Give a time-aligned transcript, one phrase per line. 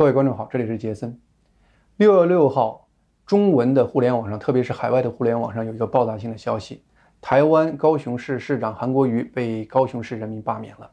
[0.00, 1.20] 各位观众好，这里是杰森。
[1.98, 2.88] 六月六号，
[3.26, 6.82] 中文的互联网上，特别是海外的互联网上，有一个爆炸性的消息：
[7.20, 10.90] 台湾高雄市市长韩国瑜被高雄市人民罢免了。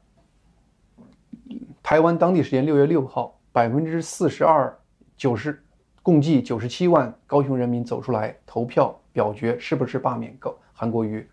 [1.82, 4.78] 台湾当地时间六月六号，百分之四十二
[5.16, 5.58] 九十，
[6.04, 11.26] 共计九十七万高雄人民走出来投票表决，是不是罢免高韩国瑜？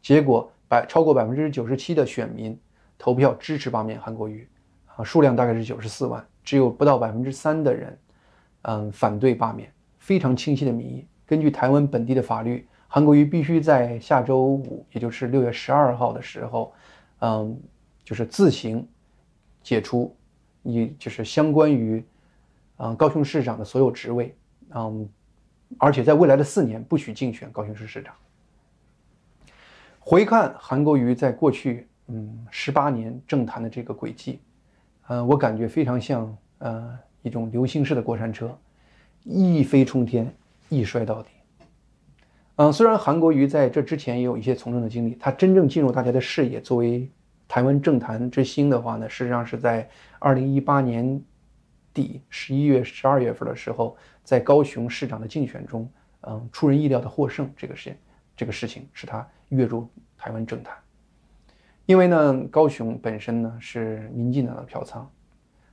[0.00, 2.58] 结果百超过百分之九十七的选民
[2.96, 4.48] 投票支持罢免韩国瑜，
[4.96, 6.26] 啊，数量大概是九十四万。
[6.48, 7.98] 只有不到百分之三的人，
[8.62, 11.06] 嗯，反对罢免，非常清晰的民意。
[11.26, 16.72] 根据台湾本地的法律，韩国瑜必须在下周五，也就是六月十二号的时候，
[17.18, 17.60] 嗯，
[18.02, 18.88] 就是自行
[19.62, 20.16] 解除，
[20.62, 22.02] 你就是相关于，
[22.78, 24.34] 嗯，高雄市长的所有职位，
[24.74, 25.06] 嗯，
[25.76, 28.14] 而且在未来的四年不许竞选高雄市市长。
[30.00, 34.40] 回看韩国瑜在过去，嗯，十八年政坛的这个轨迹。
[35.08, 38.56] 呃，我感觉非常像呃一种流星式的过山车，
[39.24, 40.32] 一飞冲天，
[40.68, 41.30] 一摔到底。
[42.56, 47.10] 嗯，虽然韩国瑜在这之前也有一些从政的经历，他真正进入大家的视野，作为
[47.46, 51.18] 台湾政坛之星的话呢，事实上是在二零一八年
[51.94, 55.90] 底十一月、十二月份的时候，在高雄市长的竞选中，
[56.22, 57.96] 嗯，出人意料的获胜，这个事，
[58.36, 60.76] 这个事情使他跃入台湾政坛。
[61.88, 65.10] 因为呢，高雄本身呢是民进党的票仓，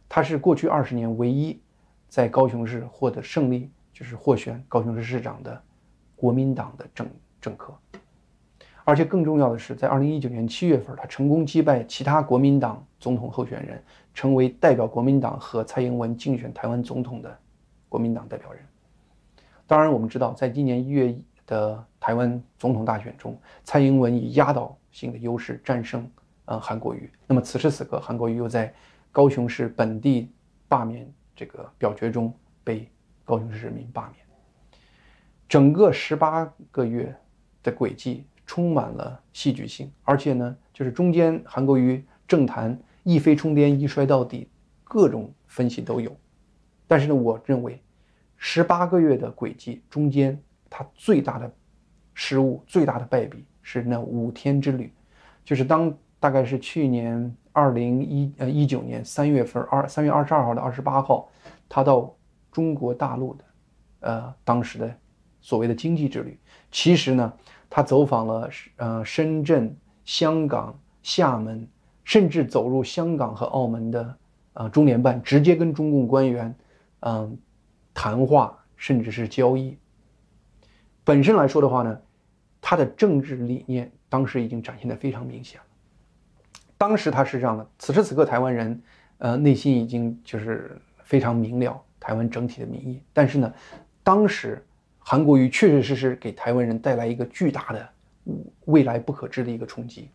[0.07, 1.59] 他是过去二十年唯一
[2.07, 5.61] 在高雄市获得胜利，就是获选高雄市市长的
[6.15, 7.05] 国民党的政
[7.41, 7.77] 政客。
[8.85, 17.37] 而且更重要的是，在二零一九年七月份，他成功击败其他国民党总统候选人，成为代表国民党和蔡英文竞选台湾总统的
[17.89, 18.61] 国民党代表人。
[19.67, 21.13] 当然，我们知道，在今年一月
[21.45, 24.77] 的台湾总统大选中，蔡英文以压倒。
[24.95, 26.09] 性的优势战胜，
[26.45, 27.11] 呃，韩国瑜。
[27.27, 28.73] 那么此时此刻，韩国瑜又在
[29.11, 30.31] 高雄市本地
[30.69, 32.89] 罢免这个表决中被
[33.25, 34.25] 高雄市人民罢免。
[35.49, 37.13] 整个十八个月
[37.61, 44.49] 的轨迹充满了戏剧性，而且呢，就是中间韩国瑜政坛一飞冲天、一摔到底，
[44.85, 46.15] 各种分析都有。
[46.87, 47.83] 但是呢，我认为
[48.37, 51.51] 十八个月的轨迹中间，他最大的
[52.13, 53.43] 失误、最大的败笔。
[53.67, 54.93] 是那五天之旅，
[55.43, 61.27] 就是当大概是去年二零一呃一九年三月份二三月二十二号到二十八号，
[61.67, 62.15] 他到
[62.51, 63.43] 中国大陆的，
[64.01, 64.95] 呃当时的
[65.41, 66.39] 所谓的经济之旅，
[66.69, 67.33] 其实呢，
[67.67, 71.67] 他走访了呃深圳、香港、厦门，
[72.03, 74.17] 甚至走入香港和澳门的
[74.53, 76.55] 呃中联办，直接跟中共官员
[76.99, 77.35] 嗯
[77.95, 79.75] 谈话，甚至是交易。
[81.03, 81.99] 本身来说的话呢。
[82.67, 85.65] 他的政治理念当时已经展现的非常明显了。
[86.79, 88.81] 当时他是这样的，此时此刻台湾人，
[89.19, 93.03] 呃，内心已经就是非常明了台湾整体的民意。
[93.13, 93.53] 但是呢，
[94.01, 94.65] 当时
[94.97, 97.87] 韩国瑜确确实实给台湾人带来一个巨大的
[98.65, 100.09] 未来不可知的一个冲击。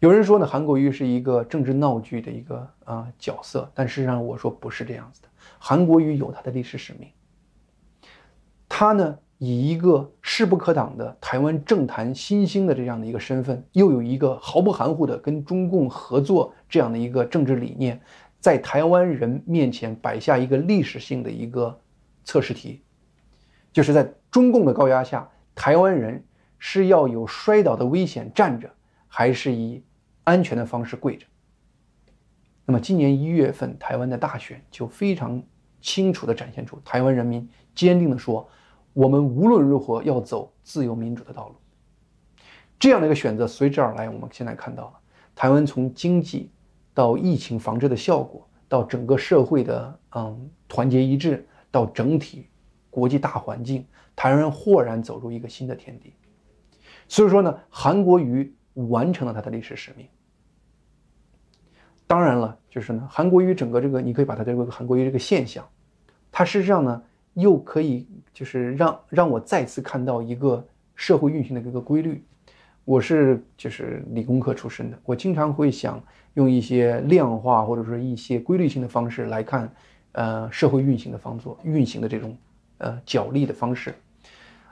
[0.00, 5.28] 有人说呢，韩国瑜是一个政治闹剧的一个啊角色，但事实上我说不是这样子的。
[5.58, 7.08] 韩国瑜有他的历史使命，
[8.68, 9.18] 他呢。
[9.44, 18.00] 以一个势不可挡的台湾政坛新兴的这样的一个身份，又有一个毫不含糊的跟中共合作这样的一个政治理念，
[18.40, 21.78] 在台湾人面前摆下一个历史性的一个
[22.24, 22.80] 测试题，
[23.70, 26.24] 就是在中共的高压下，台湾人
[26.58, 28.70] 是要有摔倒的危险站着，
[29.06, 29.82] 还是以
[30.22, 31.26] 安全的方式跪着？
[32.64, 35.42] 那么今年一月份台湾的大选就非常
[35.82, 38.48] 清楚地展现出台湾人民坚定地说。
[38.94, 41.56] 我们无论如何要走自由民主的道路，
[42.78, 44.08] 这样的一个选择随之而来。
[44.08, 44.92] 我们现在看到了
[45.34, 46.48] 台湾从经济
[46.94, 52.48] 到疫情防治的效果，到整个社会的嗯团结一致，到整体
[52.88, 53.84] 国际大环境，
[54.14, 56.14] 台湾人豁然走入一个新的天地。
[57.08, 60.06] 所以说呢，韩国瑜完成了他的历史使命。
[62.06, 65.68] 当然了，就是呢，韩国瑜整个这个，你可以把它这个韩国瑜这个现象，
[66.30, 67.02] 它实上呢。
[67.34, 72.24] 又可以就是让让我再次看到一个社会运行的一个规律。
[72.84, 75.98] 我是就是理工科出身的，我经常会想
[76.34, 79.72] 用一些量化或者说一些规律性的方式来看，
[80.12, 82.36] 呃，社会运行的方作运行的这种
[82.76, 83.94] 呃角力的方式。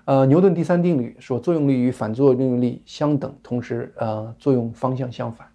[0.04, 5.48] 呃，牛顿第三定律说，作用力与反作用力相等，同时呃作用方向相反。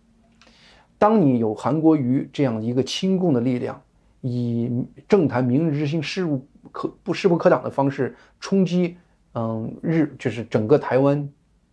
[0.97, 3.79] 当你有韩国瑜这样一个亲共的力量，
[4.21, 4.71] 以
[5.07, 6.45] 政坛明日之星势不。
[6.69, 8.97] 可不势不可挡的方式冲击，
[9.33, 11.27] 嗯，日就是整个台湾，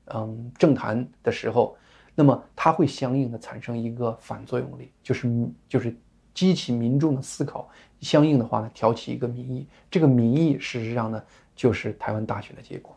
[0.07, 1.77] 嗯，政坛的时候，
[2.15, 5.29] 那么它会相应的产生一个反作用力，就是
[5.69, 5.95] 就是
[6.33, 7.69] 激起民众的思考，
[8.01, 9.67] 相应的话呢，挑起一个民意。
[9.91, 11.23] 这个民意事实上呢，
[11.57, 12.97] 就是台湾大选的结果。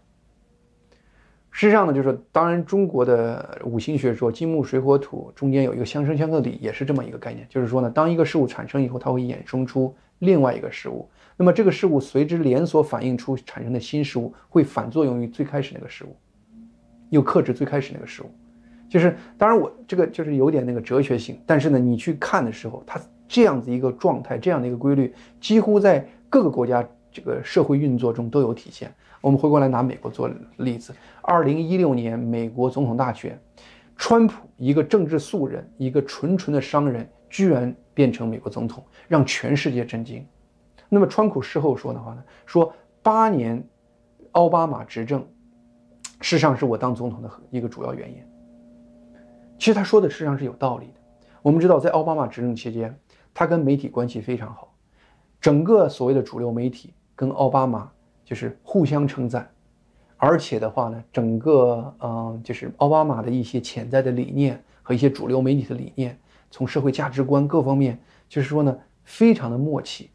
[1.58, 7.48] 事实上呢，就是当然中国的五行学说金木水火土中间有一个相生相克理，也是这么一个概念。
[7.50, 16.16] 就是说呢，当一个事物产生以后，它会衍生出另外一个事物，那么这个事物随之连锁反映出产生的新事物，会反作用于最开始那个事物，
[17.10, 18.30] 又克制最开始那个事物。
[18.88, 25.12] 就是当然我这个就是有点那个哲学性，但是呢，你去看的时候，它这样子一个状态，这样的一个规律，
[25.42, 28.94] 几乎在各个国家这个社会运作中都有体现。
[29.22, 33.40] 我们回过来拿美国做例子，二零一六年美国总统大选，
[33.96, 40.26] 川普一个政治素人，一个纯纯的商人，居然变成美国总统，让全世界震惊。
[40.88, 42.24] 那么川普事后说的话呢？
[42.46, 42.72] 说
[43.02, 43.62] 八年
[44.34, 45.20] 奥巴马执政，
[46.22, 48.24] 事实上是我当总统的一个主要原因。
[49.58, 50.94] 其实他说的事实上是有道理的。
[51.42, 52.96] 我们知道，在奥巴马执政期间，
[53.34, 54.74] 他跟媒体关系非常好，
[55.42, 57.92] 整个所谓的主流媒体跟奥巴马。
[58.28, 59.50] 就是互相称赞，
[60.18, 66.20] 而且的话呢，整个嗯，就是奥巴马的一些潜在的理念和一些主流媒体的理念，
[66.52, 67.98] 从社会价值观各方面，
[68.28, 70.10] 就是说呢，非常的默契。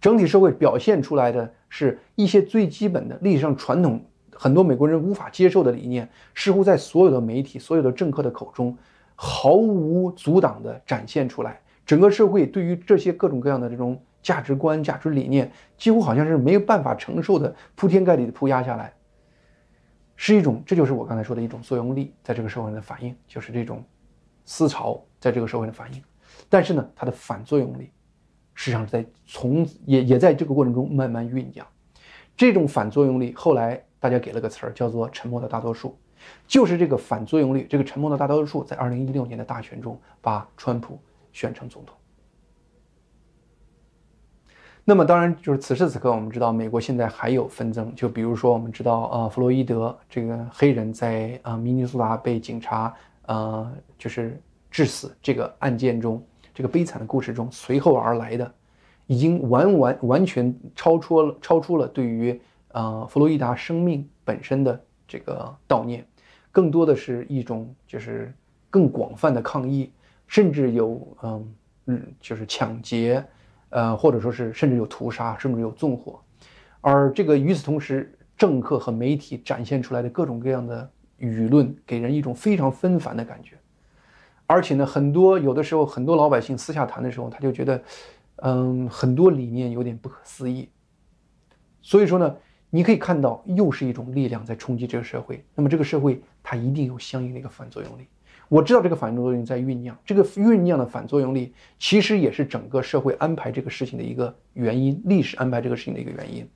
[0.00, 8.78] 整体社会表现出来的是一些最基本的历史上传统，很多美国人无法接受的理念，似乎在所有的媒体、所有的政客的口中，
[9.16, 11.60] 毫无阻挡地展现出来。
[11.84, 14.00] 整个社会对于这些各种各样的这种。
[14.26, 18.92] 价值观、价值理念几乎好像是没有办法承受的，铺天盖地的铺压下来，
[20.16, 23.84] 是一种，这就是我刚才说的一种作用力，在这个社会上的反应，就是这种
[24.44, 26.02] 思潮在这个社会的反应。
[26.48, 27.92] 但是呢，它的反作用力，
[28.52, 31.64] 实际上在从也也在这个过程中慢慢酝酿。
[32.36, 35.96] 这种反作用力后来大家给了个词儿，叫做“沉默的大多数”，
[36.48, 40.98] 就是这个反作用力，这个沉默的大多数，在二零一六年的大选中把川普
[41.32, 41.96] 选成总统。
[44.88, 53.68] 那么当然，就是此时此刻，我们知道美国现在还有纷争，就比如说我们知道，呃，弗洛伊德这个黑人在呃明尼苏达被警察呃
[53.98, 54.40] 就是
[54.70, 56.24] 致死这个案件中，
[56.54, 58.54] 这个悲惨的故事中，随后而来的，
[59.08, 66.06] 已经完完完全超出了超出了对于呃弗洛伊达生命本身的这个悼念，
[66.52, 68.32] 更多的是一种就是
[68.70, 69.90] 更广泛的抗议，
[70.28, 71.54] 甚至有嗯
[71.86, 73.24] 嗯就是抢劫。
[73.70, 76.20] 呃，或者说是甚至有屠杀，甚至有纵火，
[76.80, 83.56] 而这个与此同时，政客和媒体展现出来的各种各样的舆论，给人一种非常纷繁的感觉。
[84.46, 87.82] 而且呢，很多有的时候，很多老百姓私下谈的时候，他就觉得，
[88.36, 90.68] 嗯，很多理念有点不可思议。
[91.82, 92.36] 所以说呢，
[92.70, 95.44] 你可以看到，又是一种力量在冲击这个社会。
[95.54, 98.06] 那么这个社会，它一定有相应的一个反作用力。
[98.48, 106.48] 我知道这个反作用力在酝酿，这个酝酿的反作用力其实也是整个社会安排这个事情的一个原因，历史安排这个事情的一个原因。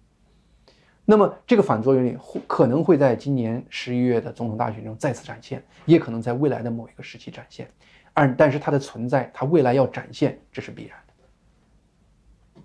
[1.04, 2.16] 那么这个反作用力
[2.46, 7.68] 可能会在今年十一月的总统大选中再次展现，也可能在未来的某一个时期展现。
[8.14, 12.62] 而但是它的存在，它未来要展现，这是必然的。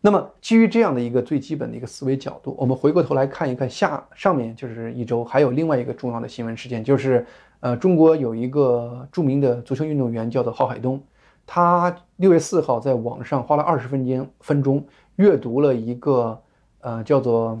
[0.00, 7.24] 那么基于这样的一个最基本的一个思维角度，我们回过头来看一看下上面就是一周还有另外一个重要的新闻事件，就是。
[7.60, 11.02] 呃，中国有一个著名的足球运动员叫做郝海东，
[11.46, 14.86] 他六月四号在网上花了二十分钟分钟
[15.16, 16.42] 阅读了一个
[16.80, 17.60] 呃叫做，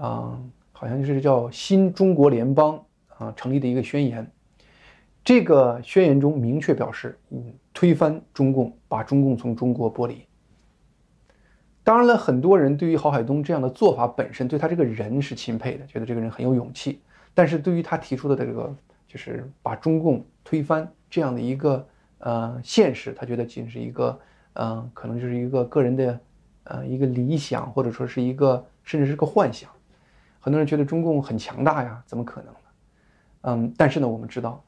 [0.00, 2.82] 嗯，好像就是叫新中国联邦
[3.16, 4.30] 啊成立的一个宣言。
[5.24, 10.22] 这个宣言中明确表示，嗯，推翻中共，把中共从中国剥离。
[11.82, 17.00] 当然了，很多人对于郝海东这样的做法本身，对他这个人是钦佩的，觉得这个人很有勇气。
[17.34, 18.74] 但是对于他提出的这个，
[19.16, 24.20] 就是把中共推翻这样的一个呃现实，他觉得仅是一个
[24.52, 26.20] 嗯，可能就是一个个人的
[26.64, 29.70] 呃一个理想，或者说是一个甚至是个幻想。
[30.38, 32.60] 很多人觉得中共很强大呀，怎么可能呢？
[33.40, 34.62] 嗯，但是呢，我们知道，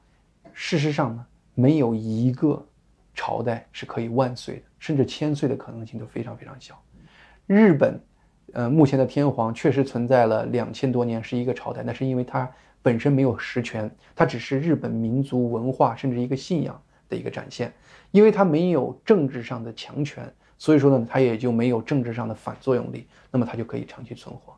[0.55, 2.65] 事实上呢，没有一个
[3.13, 6.75] 朝代是可以万岁的，甚至千岁的可能性都非常非常小。
[7.47, 8.01] 日本，
[8.55, 12.51] 呃，目前的天皇确实存在了两千多年是一个朝代，那是因为他。
[12.83, 17.73] 本身没有实权，它只是日本民族文化甚至一个信仰的一个展现，
[18.11, 24.55] 因为它没有政治上的强权，所以说呢，它也就没有政治上的反作用力，那么它就可以长期存活。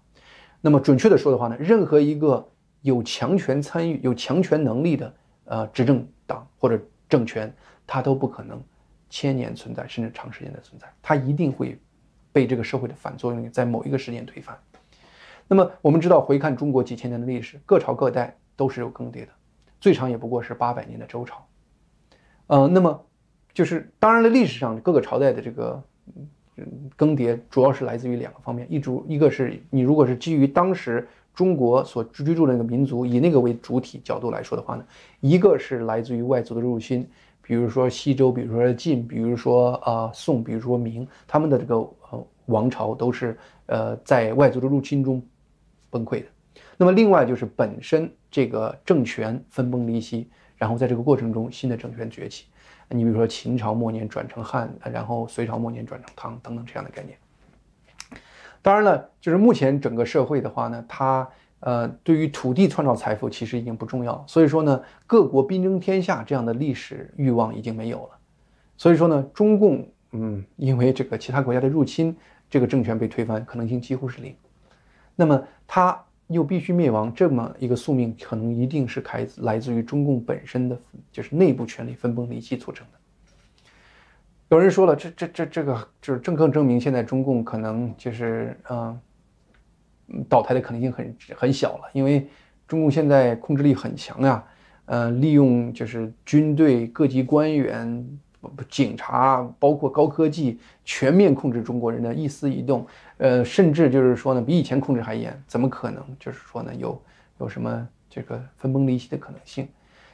[0.60, 2.46] 那么准确的说的话呢，任何一个
[2.82, 7.52] 有强权参与、有强权能力的呃执政党或者政权，
[7.86, 8.62] 它都不可能
[9.08, 11.80] 千年存在，甚至长时间的存在，它一定会
[12.30, 14.56] 被这个社会的反作用力在某一个时间推翻。
[15.52, 19.32] 那么我们知道，回看中国几千年的历史，各朝各代都是有更迭的，
[19.80, 21.44] 最长也不过是八百年的周朝。
[22.46, 23.04] 呃，那么
[23.52, 25.82] 就是当然了，历史上各个朝代的这个
[26.94, 34.84] 更迭，主要是来自于两个方面，一主一个是你如果是基于当时中国所居住的那个民族以那个为主体角度来说的话呢，
[35.18, 37.04] 一个是来自于外族的入侵，
[37.42, 45.20] 比如说西周，比如说晋，比如说啊宋，比如说明，他们的这个呃王朝都是呃在外族的入侵中
[45.90, 46.26] 崩溃的。
[46.76, 52.46] 那么另外就是本身这个政权分崩离析，然后在这个过程中新的政权崛起。
[52.88, 57.16] 你比如说秦朝末年转成汉，然后隋朝末年转成唐等等这样的概念。
[58.62, 61.28] 当然了，就是目前整个社会的话呢，它
[61.60, 68.18] 呃对于土地创造财富其实已经不重要，所以说呢，各国兵争天下这样的历史欲望已经没有了。
[68.76, 72.16] 所以说呢，中共嗯，因为这个其他国家的入侵，
[72.50, 74.34] 这个政权被推翻可能性几乎是零。
[75.20, 80.80] 那么它又必须灭亡，这么一个宿命，可能一定是开来自于中共本身的
[81.12, 82.98] 就是内部权力分崩离析促成的。
[84.48, 88.98] 有人说了，这这这这个就是正更证明，现在中共可能就是嗯，
[90.26, 92.26] 倒台的可能性很很小了，因为
[92.66, 94.42] 中共现在控制力很强呀，
[94.86, 98.18] 呃，利用就是军队、各级官员、
[98.70, 102.86] 警察，包括高科技，全面控制中国人的一丝一动，
[103.20, 107.02] 呃，甚至就是说呢，比以前控制还严，怎么可能就是说呢，有
[107.38, 109.68] 有什么这个分崩离析的可能性？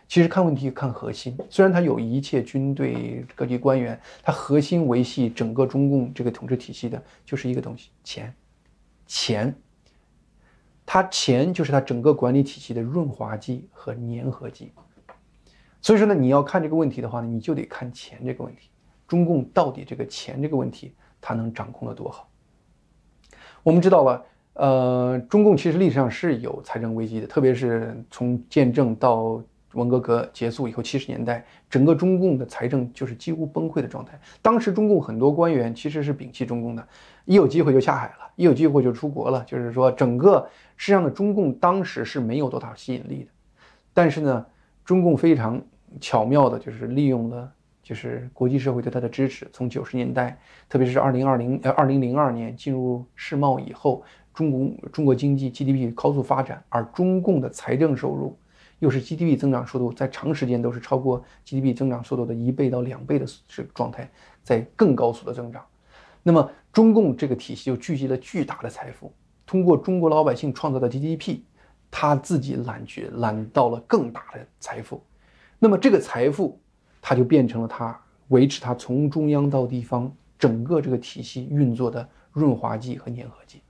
[0.08, 8.34] 其实看问题看核心，虽然他有一切军队各级官员，他核心维系整个中共这个统治体系的就是一个东西——钱，
[9.06, 9.54] 钱。
[10.84, 14.72] 他钱就是他整个管理体系的润滑剂和粘合剂。
[15.80, 18.68] 所以说呢，你要看这个问题的话呢，你就得看钱这个问题。
[19.06, 22.28] 中共到底这个钱这个问题，他能掌控的多好？
[23.66, 29.42] 我们知道了，呃，中共其实历史上是有财政危机的，特别是从建政到。
[29.72, 34.18] 文革革结束以后，七十年代整个中共的财政就是几乎崩溃的状态。
[34.40, 36.88] 当时中共很多官员其实是摒弃中共的，
[37.26, 39.44] 一有机会就下海了，一有机会就出国了。
[39.46, 43.30] 就是说，整个实际上的中共当时是没有多大吸引力的。
[43.92, 44.46] 但是呢，
[44.82, 45.60] 中共非常
[46.00, 47.52] 巧妙的，就是利用了
[47.86, 49.48] 就是国际社会对它的支持。
[49.52, 50.36] 从九十年代，
[50.68, 54.02] 特别是二零二零呃二零零二年进入世贸以后，
[54.34, 58.36] 中国中国经济 GDP 高速发展，而中共的财政收入。
[58.80, 64.10] 又是 GDP 增长速度在长时间都是超过 GDP 增长速度的一倍到两倍的这个状态，
[64.42, 65.64] 在更高速的增长。
[66.24, 69.12] 那么中共这个体系就聚集了巨大的财富，
[69.46, 71.38] 通过中国老百姓创造的 GDP，
[71.88, 75.00] 他自己揽去揽到了更大的财富。
[75.60, 76.60] 那么这个财富，
[77.08, 77.96] 它就变成了它
[78.28, 83.60] 维持它从中央到地方整个这个体系运作的润滑剂和粘合剂。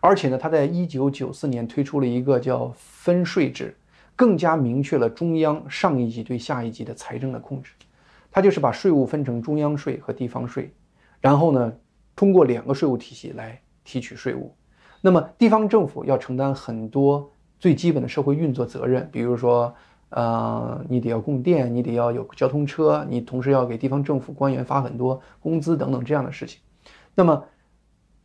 [0.00, 3.74] 而且呢，它在一九九四年推出了一个叫分税制。
[4.18, 7.72] 更加明确了中央上一级对下一级的财政的控制，
[8.30, 10.72] 它就是把税务分成中央税和地方税，
[11.20, 11.70] 然后呢，
[12.14, 14.54] 通过两个税务体系来提取税务。
[15.02, 19.74] 那么地方政府要承担很多最基本的社会运作责任，比如说，
[20.10, 26.60] 呃，你得要供电，你得要有交通车，你同时要给地方政府官员发很多工资等等这样的事情。
[27.14, 27.44] 那么，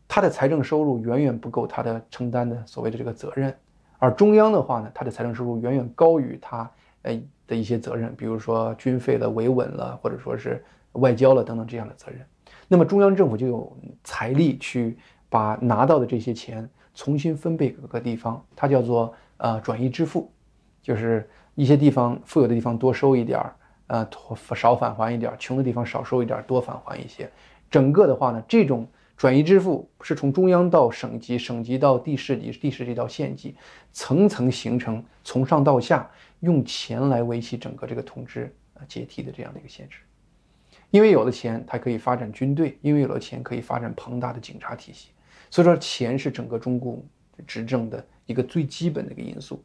[0.07, 3.55] 他的财政收入远远不够他的承担的所谓的这个责任。
[3.97, 6.69] 而中央的话呢，他的财政收入远远高于他
[7.03, 12.19] 呃的一些责任，比如说军费了、维稳了，或者说是外交了等等这样的责任。
[12.67, 14.97] 那么中央政府就有财力去
[15.29, 20.31] 把拿到的这些钱重新分配各个地方，它叫做呃转移支付，
[20.81, 21.29] 就是
[21.61, 23.53] 一些地方富有的地方多收一点儿，
[23.85, 24.09] 呃
[24.55, 27.29] 少返还一点儿；穷的地方少收一点儿，多返还一些。
[27.69, 28.87] 整个的话呢，这种。
[29.15, 33.55] 转移支付是从中央到省级，省级到地市级，地市级到县级，
[33.93, 39.99] 层层形成，从上到下用钱来维系整个这个统治啊阶梯的这样的一个现实。
[40.89, 45.09] 因为有了钱，它可以发展军队；因为有了钱，可以发展庞大的警察体系。
[45.51, 47.05] 所以说，钱是整个中共
[47.45, 49.63] 执政的一个最基本的一个因素。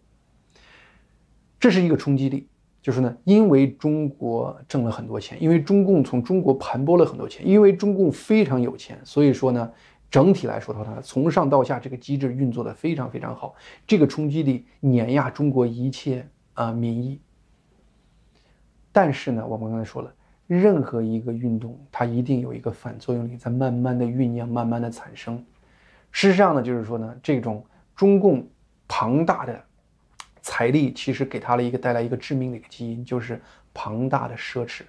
[1.67, 2.49] 这是一个冲击力。
[2.81, 9.73] 就是呢，因为中国挣了很多钱，因为中共从中国盘剥了很多钱，因为中共非常有钱，所以说呢，
[10.09, 13.57] 整体来说的话，从上到下这个机制运作的非常非常好，
[13.89, 17.21] 这个冲击力碾压中国一切啊民意。
[18.93, 20.15] 但是呢，我们刚才说了，
[20.47, 25.45] 任何一个运动，它一定有一个反作用力在慢慢的酝酿，慢慢的产生。
[26.13, 28.49] 事实上呢，就是说呢，这种中共
[28.87, 29.66] 庞大的。
[30.47, 33.43] 财力其实给他了一个带来一个致命的一个基因，就是
[33.75, 34.83] 庞大的奢侈，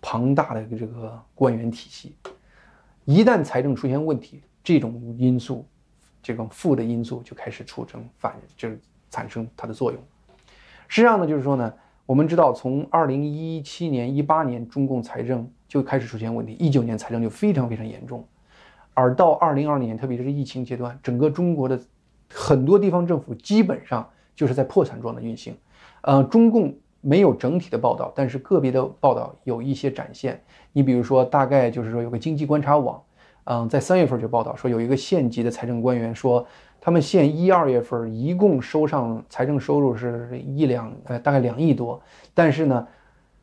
[0.00, 2.16] 庞大的这个官员体系。
[3.04, 5.64] 一旦财政出现问题，这种因素，
[6.20, 10.02] 这种负的因素就开始促成反，就是产生它的作用。
[10.88, 11.72] 实际上呢，就是说呢，
[12.04, 18.26] 我们知道，从二零一七年、一八年，中共财政就开始出现问题，一九年财政就非常非常严重，
[18.92, 21.80] 而到二零二零年，特别是疫情阶段，整个中国的
[22.28, 25.52] 很多地方政府基本上就是在破产状的运行。
[26.02, 30.40] 呃，中共没有整体的报道，但是个别的报道有一些展现。
[30.72, 33.02] 你比如说，大概就是说有个经济观察网，
[33.44, 36.46] 嗯，在三月份就报道说，有一个县级的财政官员说。
[36.80, 42.00] 他们县一二月份一共收上财政收入是一两呃大概两亿多，
[42.32, 42.86] 但是呢，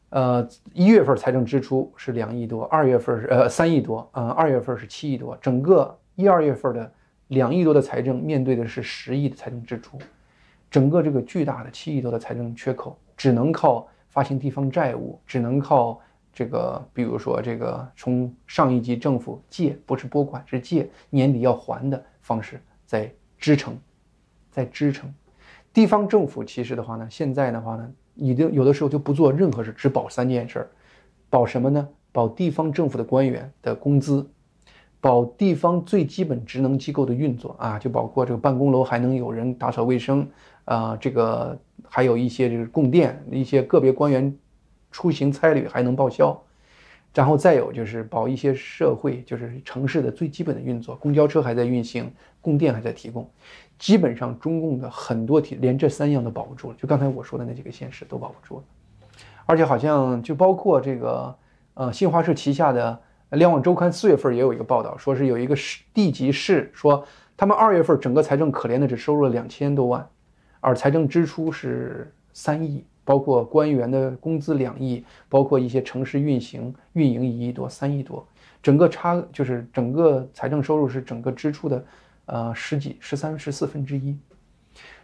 [0.10, 6.90] 呃一月份财政支出是两亿多，二月份是呃三亿多，呃二月份是七亿多，整个一二月份的
[7.28, 10.00] 两亿多的财政面对的是十亿的财政支出，
[10.70, 16.00] 整个这个巨大的七亿多的财政缺口，只能靠发行地方债务，只能靠
[16.34, 23.12] 这个比如说这个从上一级政府借，不是拨款是借，年底要还的方式在。
[23.38, 23.78] 支撑，
[24.50, 25.14] 在支撑，
[25.72, 30.70] 地方政府其实的话呢，现在的话呢，已经有的时候就不做任何事，只保三件事儿，
[31.30, 31.88] 保什么呢？
[32.14, 34.28] 保地方政府的官员的工资，
[35.06, 40.28] 保地方最基本职能机构的运作啊，就包括这个办公楼还能有人打扫卫生
[40.64, 41.56] 啊，这个
[41.88, 44.36] 还有一些就是供电，一些个别官员
[44.90, 46.36] 出行差旅还能报销。
[47.14, 53.30] 然后再有就是保一些社会，就是城市的最基本的运作，公交车还在运行，供电还在提供，
[53.78, 56.78] 基本上中共的很多体连这三样都保不住了。
[56.82, 58.64] 就刚才我说的那几个县市都保不住了，
[59.46, 61.36] 而且好像就包括这个
[61.76, 62.92] 呃新华社旗下的
[63.32, 67.05] 《联网周刊》四月份也有一个报道，说是有一个市地级市说
[67.36, 70.08] 他们二月份整个财政可怜的只收入了两千多万，
[70.60, 72.86] 而财政支出是三亿。
[73.08, 78.27] 包括官员的工资两亿，包括一些城市运行运营一亿多、三亿多，
[78.63, 81.86] 整个差就是整个财政收入是整个支出的，
[82.25, 84.17] 呃十几、十三、十四分之一，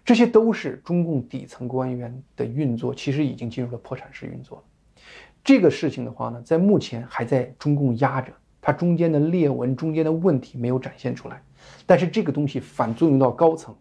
[0.03, 4.63] 这些都是中共底层官员的运作，其实已经进入了破产式运作了。
[5.43, 8.31] 这个事情的话呢，在目前还在中共压着，
[8.61, 11.41] 它中间的裂纹、中间的问题没有展现出来，
[11.85, 13.75] 但是这个东西反作用到高层，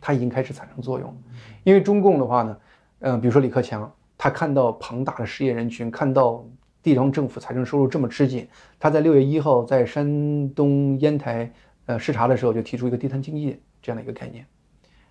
[0.00, 1.16] 它已经开始产生作用，
[1.64, 2.56] 因为中共的话呢。
[3.04, 6.46] 嗯，比如说李克强，他看到庞大的失业人群，看到
[6.84, 8.46] 地方政府财政收入这么吃紧，
[8.78, 11.52] 他在六月一号在山东烟台
[11.86, 14.46] 呃视察的时候，就提出一个地摊经济这样的一个概念，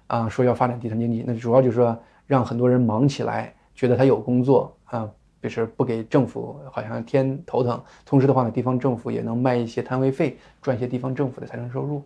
[0.08, 12.04] 啊，说要发展地摊经济，那主要就是说让很多人忙起来，觉得他有工作啊，就是不给政府好像添头疼，同时的话呢，地方政府也能卖一些摊位费，赚一些地方政府的财政收入。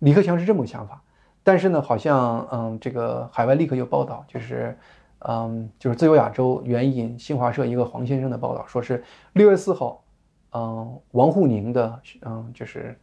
[0.00, 1.02] 李克强是这么个想法，
[1.42, 4.76] 但是呢，好像嗯，这个海外立刻有报道，就是。
[5.24, 10.02] 嗯，就是自由亚洲援引新华社一个黄先生的报道，说是六月四号，
[10.50, 12.98] 嗯，王沪宁的嗯，就是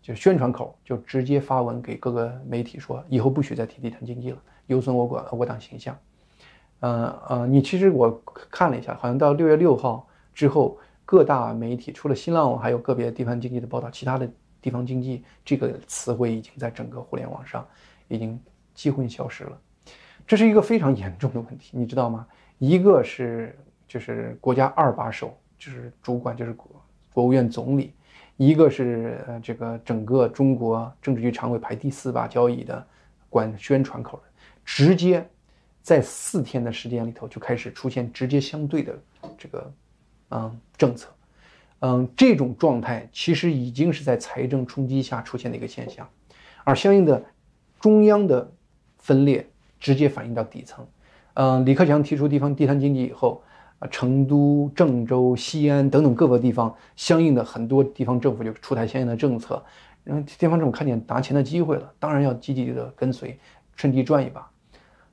[0.00, 5.94] 就宣传口就直接发文给各个媒体说，以后不许再提地摊经济了，有损我国我党形象。
[6.80, 14.30] 嗯呃，你其实我看了一下，好像到六月六号之后，各大媒体除了新浪网还有个别地方经济的报道，其他的
[14.62, 17.66] 地方经济这个词汇已经在整个互联网上
[18.06, 18.38] 已经
[18.74, 19.58] 几乎消失了。
[20.26, 22.26] 这是一个非常严重的问题，你知道吗？
[22.58, 26.68] 一个是就是国家二把手，就是主管就是国
[27.12, 27.92] 国务院总理；
[28.36, 32.86] 一个是呃这个整个中国政治局常委排第四把交椅的
[33.30, 34.20] 管宣传口，
[34.64, 35.26] 直接
[35.82, 38.98] 在四天的时间里头就开始出现直接相对的
[39.36, 39.72] 这个
[40.30, 41.08] 嗯政策，
[41.80, 46.08] 嗯这种状态其实已经是在财政冲击下出现的一个现象，
[46.64, 47.24] 而相应的
[47.80, 48.50] 中央的
[48.98, 49.48] 分裂。
[49.80, 50.84] 直接反映到底层，
[51.34, 53.40] 嗯，李克强提出地方地摊经济以后，
[53.78, 59.64] 啊，成都、郑州、西安等等各个地方相应的很多地方政府就出台相应的政策，
[60.06, 63.38] 嗯，地方政府看见拿钱的机会了，当然要积极的跟随，
[63.76, 64.50] 趁机赚一把。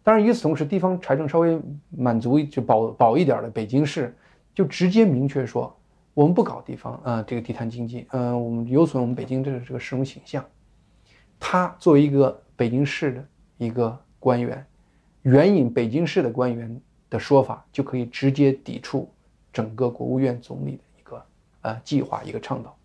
[0.06, 4.16] 当然，与此同时，地方财政稍微满足就保保一点的北京市，
[4.54, 5.76] 就直接明确说，
[6.14, 10.46] 我们不搞地方啊，这个地摊经济，嗯，我们有损我们北京这个这个市容形象。
[11.38, 14.00] 他作为一个北京市的一个。
[14.18, 14.66] 官员
[15.22, 19.08] 援引北京市的官员的说法，就可以直接抵触
[19.54, 21.24] 整个国务院总理的一个
[21.62, 22.76] 呃计划一个倡导。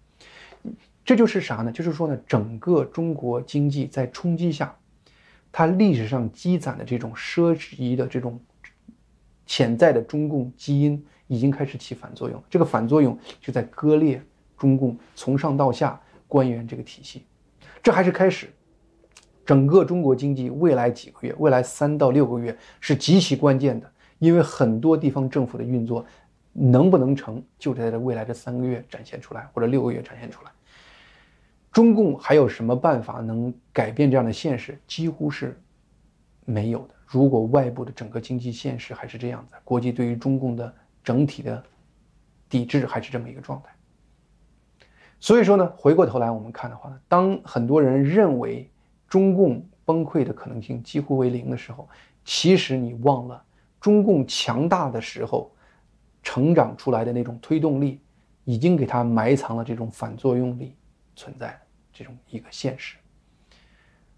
[1.02, 1.72] 这就是啥呢？
[1.72, 4.76] 就是说呢，整个中国经济在冲击下，
[5.52, 8.40] 它历史上积攒的这种奢侈的这种
[9.46, 12.42] 潜在的中共基因已经开始起反作用。
[12.48, 14.22] 这个反作用就在割裂
[14.56, 17.24] 中共从上到下官员这个体系。
[17.82, 18.48] 这还是开始。
[19.46, 26.06] 整个中国经济未来几个月，未来三到六个月是极其关键的，因为很多地方政府的运作
[26.52, 30.52] 能不能成，就在这未来这三个月展现出来，或者六个月展现出来。
[31.72, 34.78] 中共还有什么办法能改变这样的现实？
[34.86, 35.60] 几乎是
[36.44, 36.94] 没有的。
[37.06, 41.62] 如果外部的整个经济现实还是这样子，国际对于中共的整体的
[42.48, 43.70] 抵制还是这么一个状态。
[45.20, 48.70] 所以说呢，回过头来我们看的话呢，当很多人认为
[49.08, 51.88] 中共崩溃的可能性几乎为零的时候，
[52.24, 53.42] 其实你忘了，
[53.80, 55.52] 中共强大的时候，
[56.22, 58.00] 成长出来的那种推动力，
[58.44, 60.74] 已经给它埋藏了这种反作用力
[61.20, 61.60] 存在的
[61.92, 62.96] 这种一个现实。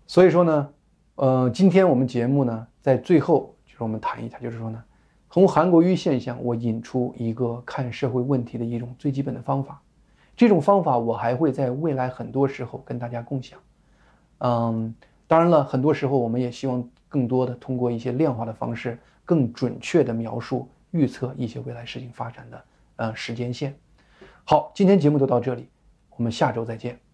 [0.07, 0.73] 所以说呢，
[1.17, 4.81] 呃，今天我们节目呢，在最后就是我们谈一谈，就是说呢，
[5.29, 9.83] 从韩国瑜现象，我引出一个看社会问题的一种最基本的方法。
[10.37, 13.59] 这种方法我还会在未来很多时候跟大家共享，
[14.38, 14.95] 嗯，
[15.27, 22.65] 当然了，很多时候我们也希望更多的通过一些量化的方式，更准确的描述、预测一些未来事情发展的
[22.97, 23.75] 呃时间线。
[24.45, 25.69] 好，今天节目就到这里，
[26.16, 27.12] 我们下周再见。